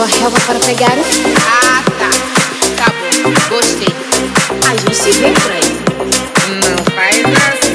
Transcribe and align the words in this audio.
a 0.00 0.06
relva 0.06 0.38
para 0.40 0.58
pegar 0.60 0.96
o. 0.96 1.02
Ah, 1.46 1.82
tá. 1.98 2.10
Tá 2.76 2.92
bom. 2.92 3.32
Gostei. 3.48 3.94
A 4.66 4.76
gente 4.76 4.94
se 4.94 5.10
vê 5.12 5.30
por 5.32 5.50
aí. 5.50 5.76
Não 6.60 6.84
faz 6.94 7.16
assim. 7.52 7.67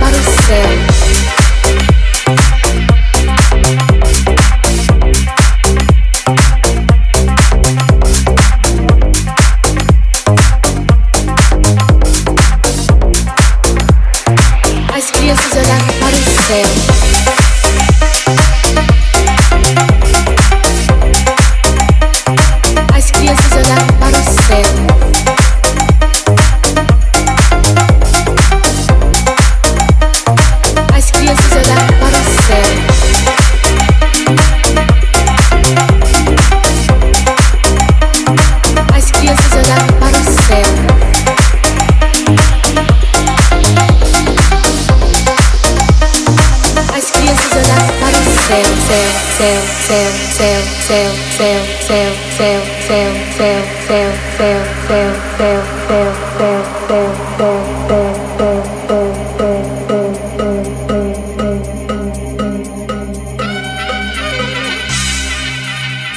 But 0.00 0.12
it 0.14 0.26
safe. 0.46 0.99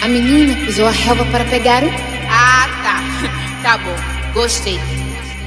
A 0.01 0.07
menina 0.09 0.53
pisou 0.66 0.85
a 0.85 0.91
relva 0.91 1.23
para 1.28 1.45
pegar 1.45 1.81
o. 1.81 1.90
Ah, 2.29 2.67
tá. 2.84 3.00
Tá 3.63 3.78
bom. 3.78 3.95
Gostei. 4.34 4.78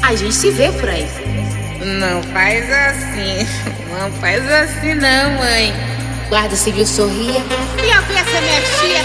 A 0.01 0.15
gente 0.15 0.35
se 0.35 0.51
vê 0.51 0.73
por 0.73 0.89
aí. 0.89 1.07
Não 1.85 2.23
faz 2.23 2.71
assim. 2.73 3.47
Não 3.91 4.11
faz 4.13 4.51
assim 4.51 4.95
não, 4.95 5.35
mãe. 5.37 5.96
Guarda 6.29 6.57
seguiu 6.57 6.85
sorria. 6.85 7.41
E 7.79 7.83
vi 7.83 8.15
essa 8.19 8.39
energia. 8.39 9.03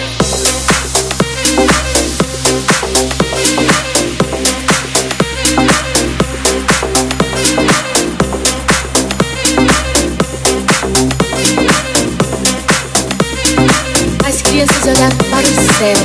As 14.27 14.41
crianças 14.41 14.83
olhavam 14.83 15.17
para 15.29 15.47
o 15.47 15.53
céu. 15.77 15.97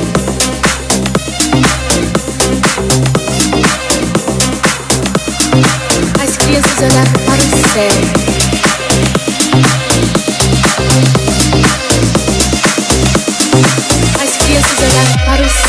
As 6.22 6.36
crianças 6.36 6.78
olhavam 6.78 7.20
para 7.24 7.42
o 7.42 7.72
céu. 7.72 8.25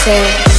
say 0.08 0.57